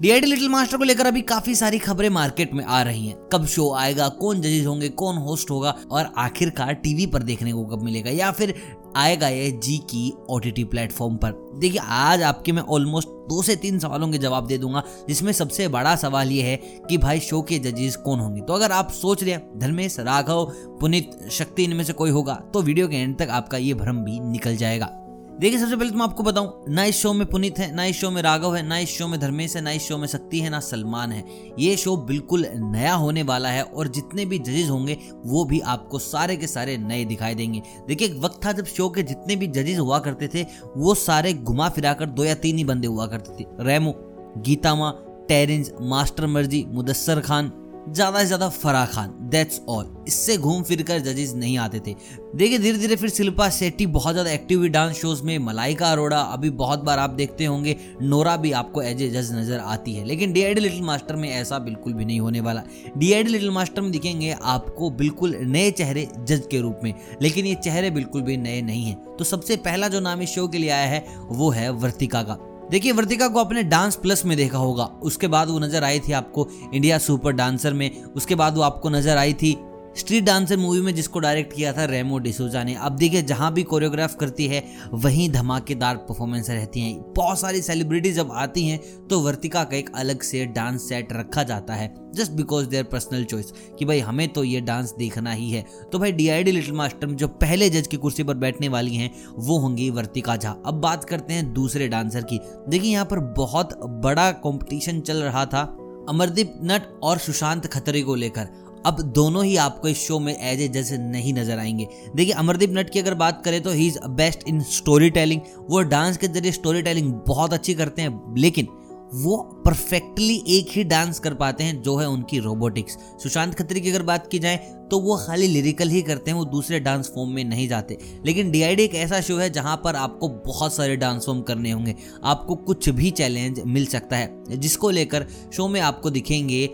DID 0.00 0.26
little 0.26 0.48
master 0.48 0.76
को 0.76 0.84
लेकर 0.84 1.06
अभी 1.06 1.20
काफ़ी 1.20 1.54
सारी 1.54 1.78
खबरें 1.78 2.08
मार्केट 2.10 2.52
में 2.54 2.64
आ 2.64 2.80
रही 2.82 3.06
हैं। 3.06 3.16
कब 3.32 3.44
शो 3.46 3.70
आएगा, 3.74 4.08
कौन 4.08 4.40
जजेस 4.40 4.66
होंगे, 4.66 4.88
कौन 4.88 5.16
होस्ट 5.16 5.50
होगा 5.50 5.74
और 5.90 6.12
आखिरकार 6.18 6.72
टीवी 6.74 7.06
पर 7.06 7.22
देखने 7.22 7.52
को 7.52 7.64
कब 7.64 7.82
मिलेगा 7.82 8.10
या 8.10 8.30
फिर 8.30 8.54
आएगा 8.96 9.28
ये 9.28 9.50
जी 9.52 9.76
की 9.90 10.12
ओटीटी 10.30 10.64
प्लेटफॉर्म 10.64 11.16
पर। 11.16 11.32
देखिए, 11.60 11.80
आज 11.80 12.22
आपके 12.22 12.52
मैं 12.52 12.62
ऑलमोस्ट 12.62 13.08
दो 13.28 13.40
से 13.42 13.56
तीन 13.56 13.78
सवालों 13.78 14.08
के 14.08 14.18
जवाब 14.18 14.46
दे 14.46 14.58
दूँगा, 14.58 14.82
जिसमें 15.08 15.32
सबसे 15.32 15.68
बड़ा 15.68 15.96
सवाल 15.96 16.32
ये 16.32 16.42
है 16.42 16.56
कि 16.88 16.98
भाई 16.98 17.20
शो 17.20 17.40
के 17.42 17.58
जजेस 17.58 17.96
कौन 17.96 18.20
होंगे? 18.20 18.40
तो 18.40 18.52
अगर 18.52 18.72
आप 18.72 18.90
सोच 18.92 19.22
रहे 19.22 19.32
हैं, 19.32 19.58
धर्मेश, 19.58 19.98
राघव, 20.00 20.44
पुनित, 20.80 21.18
शक्ति 21.30 21.64
इनमें 21.64 21.84
से 21.84 21.92
कोई 21.92 22.10
होगा 22.10 22.34
तो 22.54 22.62
वीडियो 22.62 22.88
के 22.88 22.96
एंड 22.96 23.18
तक 23.18 23.28
आपका 23.30 23.58
ये 23.58 23.74
भ्रम 23.74 24.04
भी 24.04 24.20
निकल 24.20 24.56
जाएगा। 24.56 24.92
देखिए, 25.40 25.58
सबसे 25.58 25.76
पहले 25.76 25.90
तो 25.90 25.96
मैं 25.96 26.04
आपको 26.04 26.22
बताऊँ, 26.22 26.64
ना 26.68 26.84
इस 26.84 26.96
शो 26.96 27.12
में 27.12 27.26
पुनीत 27.28 27.58
है, 27.58 27.74
ना 27.74 27.84
इस 27.84 27.96
शो 27.96 28.10
में 28.10 28.22
राघव 28.22 28.56
है, 28.56 28.62
ना 28.62 28.78
इस 28.78 28.88
शो 28.88 29.08
में 29.08 29.20
धर्मेश 29.20 29.56
है, 29.56 29.62
ना 29.62 29.70
इस 29.70 29.88
शो 29.88 29.98
में 29.98 30.08
शक्ति 30.08 30.40
है, 30.40 30.50
ना 30.50 30.60
सलमान 30.60 31.12
है। 31.12 31.24
ये 31.58 31.76
शो 31.76 31.96
बिल्कुल 31.96 32.46
नया 32.54 32.94
होने 32.94 33.22
वाला 33.22 33.48
है 33.48 33.62
और 33.62 33.88
जितने 33.88 34.24
भी 34.24 34.38
जजेस 34.38 34.70
होंगे, 34.70 34.98
वो 35.26 35.44
भी 35.44 35.60
आपको 35.60 35.98
सारे 35.98 36.36
के 36.36 36.46
सारे 36.46 36.78
नए 36.78 37.04
दिखाई 37.04 37.34
देंगे। 37.34 37.62
देखिए, 37.88 38.08
एक 38.08 38.20
वक्त 38.20 38.46
था 38.46 38.52
जब 38.52 38.64
शो 38.64 38.88
के 38.88 39.02
जितने 39.02 39.36
भी 39.36 39.46
जजेस 39.46 39.78
हुआ 39.78 39.98
करते 39.98 40.28
थे, 40.28 40.46
वो 40.76 40.94
सारे 40.94 41.34
घुमा 41.34 41.68
फिरा 41.68 41.92
कर 41.92 42.06
दो 42.06 42.24
या 42.24 42.34
तीन 42.34 42.58
ही 42.58 42.64
बंदे 42.64 42.86
हुआ 42.86 43.06
करते 43.06 43.44
थे। 43.44 43.48
रेमो, 43.60 43.92
गीता 43.92 44.42
गीतामा 44.42 44.94
टेरेंस 45.28 45.72
मास्टर 45.80 46.26
मर्ज़ी 46.26 46.66
मुदस्सर 46.68 47.20
खान 47.20 47.65
ज़्यादा 47.88 48.18
से 48.18 48.26
ज़्यादा 48.26 48.48
फराह 48.48 48.86
खान 48.86 49.10
दैट्स 49.30 49.60
ऑल 49.68 50.04
इससे 50.08 50.36
घूम 50.36 50.62
फिर 50.62 50.82
कर 50.82 50.98
जजेस 51.00 51.32
नहीं 51.34 51.56
आते 51.58 51.80
थे। 51.80 51.94
देखिए 52.36 52.58
धीरे 52.58 52.78
धीरे 52.78 52.96
फिर 52.96 53.10
शिल्पा 53.10 53.48
शेट्टी 53.50 53.86
बहुत 53.88 54.14
ज़्यादा 54.14 54.30
एक्टिव 54.30 54.58
हुई 54.58 54.68
डांस 54.68 54.96
शोज़ 54.96 55.22
में। 55.22 55.38
मलाइका 55.38 55.90
अरोड़ा, 55.92 56.20
अभी 56.20 56.50
बहुत 56.52 56.80
बार 56.80 56.98
आप 56.98 57.10
देखते 57.10 57.44
होंगे, 57.44 57.76
नोरा 58.02 58.36
भी 58.36 58.52
आपको 58.52 58.82
एज 58.82 59.02
ए 59.02 59.08
जज 59.10 59.32
नज़र 59.34 59.58
आती 59.58 59.94
है। 59.94 60.04
लेकिन 60.04 60.32
डीआईडी 60.32 60.60
लिटिल 60.60 60.82
मास्टर 60.82 61.16
में 61.16 61.28
ऐसा 61.30 61.58
बिल्कुल 61.58 61.92
भी 61.92 62.04
नहीं 62.04 62.20
होने 62.20 62.40
वाला। 62.40 62.62
डीआईडी 62.96 63.30
लिटिल 63.30 63.50
मास्टर 63.50 63.82
में 63.82 63.90
दिखेंगे 63.92 64.30
आपको 64.32 64.90
बिल्कुल 64.92 65.36
नए 65.42 65.70
चेहरे 65.70 66.08
जज 66.18 66.46
के 66.50 66.60
रूप 66.60 66.80
में। 66.84 66.94
लेकिन 67.22 67.46
ये 67.46 67.54
चेहरे 67.54 67.90
बिल्कुल 67.90 68.22
भी 68.22 68.36
नए 68.36 68.60
नहीं 68.62 68.84
है। 68.84 68.94
तो 69.18 69.24
सबसे 69.24 69.56
पहला 69.58 69.88
जो 69.88 70.00
नाम 70.00 70.22
इस 70.22 70.30
शो 70.30 70.46
के 70.48 70.58
लिए 70.58 70.70
आया 70.70 70.86
है, 70.86 71.04
वो 71.28 71.50
है 71.50 71.70
वर्तिका 71.72 72.22
का। 72.22 72.38
देखिए, 72.70 72.92
वर्तिका 72.92 73.26
को 73.28 73.38
आपने 73.38 73.62
डांस 73.62 73.96
प्लस 73.96 74.24
में 74.24 74.36
देखा 74.36 74.58
होगा। 74.58 74.84
उसके 75.02 75.28
बाद 75.28 75.48
वो 75.48 75.58
नज़र 75.58 75.84
आई 75.84 76.00
थी 76.00 76.12
आपको 76.12 76.46
इंडिया 76.74 76.98
सुपर 76.98 77.32
डांसर 77.32 77.72
में। 77.72 78.04
उसके 78.04 78.34
बाद 78.34 78.56
वो 78.56 78.62
आपको 78.62 78.90
नज़र 78.90 79.16
आई 79.16 79.32
थी 79.32 79.52
स्ट्रीट 79.96 80.24
डांसर 80.24 80.56
मूवी 80.56 80.80
में 80.80 80.94
जिसको 80.94 81.18
डायरेक्ट 81.18 81.52
किया 81.52 81.72
था 81.72 81.84
रेमो 81.84 82.18
डिसोजा 82.18 82.62
ने। 82.64 82.74
अब 82.74 82.96
देखिए, 82.96 83.22
जहाँ 83.22 83.52
भी 83.52 83.62
कोरियोग्राफ 83.62 84.14
करती 84.14 84.46
है, 84.46 84.62
वहीं 84.92 85.28
धमाकेदार 85.30 85.96
परफॉर्मेंस 85.98 86.50
रहती 86.50 86.80
हैं। 86.80 87.12
बहुत 87.12 87.40
सारी 87.40 87.62
सेलिब्रिटी 87.62 88.12
जब 88.12 88.32
आती 88.32 88.66
हैं 88.66 88.80
तो 89.08 89.20
वर्तिका 89.20 89.62
का 89.64 89.76
एक 89.76 89.90
अलग 89.96 90.22
से 90.22 90.44
डांस 90.46 90.88
सेट 90.88 91.12
रखा 91.12 91.42
जाता 91.42 91.74
है 91.74 91.94
just 92.14 92.32
because 92.32 92.66
their 92.66 92.84
personal 92.84 93.24
choice 93.24 93.52
कि 93.78 93.84
भाई, 93.84 94.00
हमें 94.00 94.28
तो 94.28 94.44
ये 94.44 94.60
डांस 94.60 94.94
देखना 94.98 95.32
ही 95.32 95.50
है। 95.50 95.64
तो 95.92 95.98
भाई 95.98 96.12
डी 96.12 96.16
डीआईडी 96.16 96.52
लिटिल 96.52 96.74
मास्टर 96.74 97.06
जो 97.08 97.28
पहले 97.28 97.70
जज 97.70 97.86
की 97.86 97.96
कुर्सी 97.96 98.22
पर 98.22 98.34
बैठने 98.34 98.68
वाली 98.68 98.94
हैं, 98.96 99.10
वो 99.38 99.58
होंगी 99.58 99.88
वर्तिका 99.90 100.36
झा। 100.36 100.50
अब 100.66 100.74
बात 100.74 101.04
करते 101.04 101.34
हैं 101.34 101.52
दूसरे 101.52 101.88
डांसर 101.88 102.22
की। 102.22 102.40
देखिए, 102.68 102.92
यहाँ 102.92 103.04
पर 103.04 103.20
बहुत 103.36 103.78
बड़ा 104.04 104.30
कॉम्पिटिशन 104.32 105.00
चल 105.00 105.22
रहा 105.22 105.44
था, 105.46 105.62
अमरदीप 106.08 106.52
नट 106.62 106.82
और 107.02 107.18
सुशांत 107.18 107.66
खतरे 107.66 108.02
को 108.02 108.14
लेकर। 108.14 108.48
अब 108.86 109.00
दोनों 109.14 109.44
ही 109.44 109.56
आपको 109.56 109.88
इस 109.88 110.06
शो 110.06 110.18
में 110.18 110.32
एज 110.32 110.60
ए 110.60 110.68
जज 110.70 110.92
नहीं 110.94 111.32
नज़र 111.34 111.58
आएँगे। 111.58 111.88
देखिए, 112.16 112.32
अमरदीप 112.34 112.70
नट 112.72 112.90
की 112.90 112.98
अगर 112.98 113.14
बात 113.14 113.42
करें 113.44 113.62
तो 113.62 113.70
he 113.70 113.86
is 113.86 113.98
best 114.16 114.48
in 114.48 114.60
storytelling 115.10 115.40
वो 115.70 115.82
डांस 115.84 116.16
के 116.16 116.28
ज़रिए 116.28 116.52
स्टोरी 116.52 116.82
टेलिंग 116.82 117.12
बहुत 117.28 117.52
अच्छी 117.52 117.74
करते 117.74 118.02
हैं, 118.02 118.34
लेकिन 118.38 118.68
वो 119.14 119.36
परफेक्टली 119.64 120.36
एक 120.48 120.70
ही 120.70 120.84
डांस 120.84 121.18
कर 121.18 121.34
पाते 121.34 121.64
हैं 121.64 121.80
जो 121.82 121.96
है 121.96 122.08
उनकी 122.08 122.38
रोबोटिक्स 122.38 122.96
सुशांत 123.22 123.54
खत्री 123.54 123.80
की 123.80 123.90
अगर 123.90 124.02
बात 124.02 124.26
की 124.26 124.38
जाए 124.38 124.56
तो 124.90 124.98
वो 125.00 125.16
खाली 125.18 125.46
लिरिकल 125.46 125.88
ही 125.88 126.02
करते 126.02 126.30
हैं, 126.30 126.38
वो 126.38 126.44
दूसरे 126.44 126.80
डांस 126.80 127.10
फॉर्म 127.14 127.30
में 127.30 127.44
नहीं 127.44 127.68
जाते। 127.68 127.98
लेकिन 128.26 128.50
डीआईडी 128.50 128.82
एक 128.82 128.94
ऐसा 128.94 129.20
शो 129.20 129.36
है 129.36 129.50
जहाँ 129.50 129.76
पर 129.84 129.96
आपको 129.96 130.28
बहुत 130.46 130.74
सारे 130.74 130.96
डांस 130.96 131.26
फॉर्म 131.26 131.40
करने 131.42 131.70
होंगे। 131.70 131.94
आपको 132.24 132.54
कुछ 132.56 132.88
भी 132.90 133.10
चैलेंज 133.12 133.60
मिल 133.66 133.86
सकता 133.86 134.16
है, 134.16 134.58
जिसको 134.58 134.90
लेकर 134.90 135.26
शो 135.52 135.68
में 135.68 135.80
आपको 135.80 136.10
दिखेंगे 136.10 136.66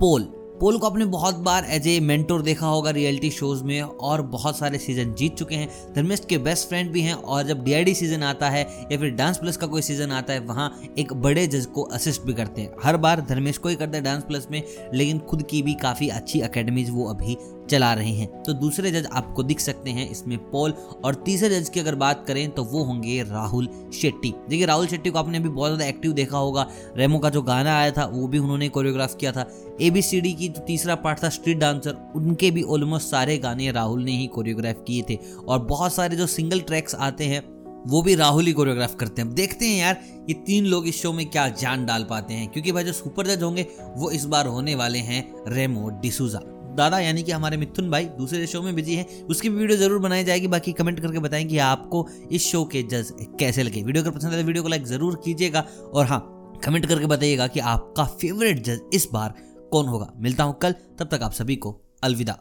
पोल 0.00 0.32
पोल 0.62 0.76
को 0.78 0.86
आपने 0.86 1.04
बहुत 1.04 1.36
बार 1.36 1.64
एज 1.64 1.86
ए 1.88 1.98
मेंटोर 2.00 2.42
देखा 2.42 2.66
होगा 2.66 2.90
रियलिटी 2.90 3.30
शोज़ 3.30 3.62
में 3.64 3.80
और 3.82 4.20
बहुत 4.32 4.58
सारे 4.58 4.78
सीज़न 4.78 5.14
जीत 5.14 5.34
चुके 5.36 5.54
हैं। 5.54 5.68
धर्मेश 5.94 6.20
के 6.20 6.36
बेस्ट 6.38 6.68
फ्रेंड 6.68 6.90
भी 6.92 7.00
हैं 7.00 7.14
और 7.14 7.42
जब 7.42 7.64
डीआईडी 7.64 7.94
सीज़न 7.94 8.22
आता 8.22 8.50
है 8.50 8.62
या 8.92 8.98
फिर 8.98 9.10
डांस 9.10 9.38
प्लस 9.38 9.56
का 9.56 9.66
कोई 9.66 9.82
सीज़न 9.82 10.12
आता 10.12 10.32
है, 10.32 10.40
वहाँ 10.40 10.70
एक 10.98 11.12
बड़े 11.14 11.46
जज 11.46 11.66
को 11.66 11.82
असिस्ट 11.90 12.22
भी 12.22 12.32
करते 12.32 12.60
हैं। 12.60 12.74
हर 12.82 12.96
बार 12.96 13.20
धर्मेश 13.20 13.58
को 13.58 13.68
ही 13.68 13.76
करते 13.76 13.96
हैं 13.96 14.04
डांस 14.04 14.22
प्लस 14.22 14.46
में, 14.50 14.62
लेकिन 14.94 15.18
खुद 15.20 15.42
की 15.42 15.62
भी 15.62 15.74
काफ़ी 15.74 16.08
अच्छी 16.10 16.40
अकेडमीज 16.40 16.90
वो 16.90 17.08
अभी 17.08 17.36
चला 17.70 17.92
रहे 17.94 18.10
हैं। 18.10 18.42
तो 18.42 18.52
दूसरे 18.52 18.90
जज 18.90 19.06
आपको 19.12 19.42
दिख 19.42 19.60
सकते 19.60 19.90
हैं, 19.90 20.08
इसमें 20.10 20.36
पॉल 20.50 20.74
और 21.04 21.14
तीसरे 21.16 21.48
जज 21.50 21.68
की 21.68 21.80
अगर 21.80 21.94
बात 21.94 22.24
करें 22.26 22.50
तो 22.50 22.64
वो 22.64 22.82
होंगे 22.84 23.22
राहुल 23.22 23.68
शेट्टी। 23.94 24.32
देखिए, 24.48 24.66
राहुल 24.66 24.86
शेट्टी 24.86 25.10
को 25.10 25.18
आपने 25.18 25.38
अभी 25.38 25.48
बहुत 25.48 25.68
ज़्यादा 25.68 25.86
एक्टिव 25.86 26.12
देखा 26.12 26.38
होगा। 26.38 26.66
रेमो 26.96 27.18
का 27.18 27.30
जो 27.30 27.42
गाना 27.42 27.76
आया 27.78 27.90
था, 27.90 28.04
वो 28.04 28.26
भी 28.26 28.38
उन्होंने 28.38 28.68
कोरियोग्राफ 28.68 29.16
किया 29.16 29.32
था। 29.32 29.46
एबीसीडी 29.82 30.32
की 30.32 30.48
जो 30.48 30.64
तीसरा 30.66 30.94
पार्ट 30.96 31.22
था 31.22 31.28
स्ट्रीट 31.30 31.58
डांसर 31.58 31.96
उनके 32.16 32.50
भी 32.50 32.62
ऑलमोस्ट 32.64 33.10
सारे 33.10 33.38
गाने 33.38 33.70
राहुल 33.70 34.02
ने 34.02 34.12
ही 34.12 34.26
कोरियोग्राफ 34.26 34.84
किए 34.86 35.02
थे। 35.10 35.18
और 35.38 35.64
बहुत 35.64 35.94
सारे 35.94 36.16
जो 36.16 36.26
सिंगल 36.28 36.60
ट्रैक्स 36.60 36.94
आते 36.94 37.24
हैं, 37.24 37.42
वो 37.86 38.00
भी 38.02 38.14
राहुल 38.14 38.46
ही 38.46 38.52
कोरियोग्राफ 38.52 38.94
करते 38.94 39.22
हैं। 39.22 39.34
देखते 39.34 39.66
हैं 39.66 39.78
यार, 39.78 40.00
ये 40.28 40.34
तीन 40.46 40.64
लोग 40.64 40.86
इस 40.88 41.00
शो 41.02 41.12
में 41.12 41.24
क्या 41.26 41.48
जान 41.50 41.86
डाल 41.86 42.04
पाते 42.04 42.34
हैं। 42.34 42.48
क्योंकि 42.48 42.72
भाई 42.72 42.84
जो 42.84 42.92
सुपर 42.92 43.26
जज 43.26 43.42
होंगे, 43.42 43.66
वो 43.96 44.10
इस 44.10 44.24
बार 44.24 44.46
होने 44.46 44.74
वाले 44.74 44.98
हैं 45.00 45.24
रेमो 45.48 45.88
डिसूजा। 46.02 46.40
दादा, 46.72 46.98
यानी 47.00 47.22
कि 47.22 47.32
हमारे 47.32 47.56
मिथुन 47.56 47.90
भाई 47.90 48.04
दूसरे 48.18 48.46
शो 48.46 48.62
में 48.62 48.74
बिज़ी 48.74 48.94
है, 48.94 49.06
उसकी 49.30 49.48
भी 49.48 49.56
वीडियो 49.56 49.78
ज़रूर 49.78 49.98
बनाई 49.98 50.24
जाएगी, 50.24 50.46
बाकी 50.46 50.72
कमेंट 50.72 51.00
करके 51.00 51.18
बताएँ 51.18 51.44
कि 51.44 51.58
आपको 51.60 52.06
इस 52.32 52.46
शो 52.46 52.64
के 52.64 52.82
जज 52.82 53.12
कैसे 53.40 53.62
लगे। 53.62 53.82
वीडियो 53.82 54.04
अगर 54.04 54.16
पसंद 54.16 54.34
आए 54.34 54.42
वीडियो 54.42 54.62
को 54.62 54.68
लाइक 54.68 54.86
ज़रूर 54.86 55.20
कीजिएगा, 55.24 55.66
और 55.84 56.06
हाँ 56.06 56.20
कमेंट 56.64 56.86
करके 56.86 57.06
बताइएगा 57.06 57.46
कि 57.46 57.60
आपका 57.60 58.04
फेवरेट 58.04 58.62
जज 58.64 58.80
इस 58.94 59.08
बार 59.12 59.34
कौन 59.72 59.86
होगा। 59.86 60.12
मिलता 60.16 60.44
हूँ 60.44 60.58
कल, 60.58 60.72
तब 60.72 61.08
तक 61.08 61.22
आप 61.22 61.32
सभी 61.32 61.56
को 61.56 61.80
अलविदा। 62.04 62.38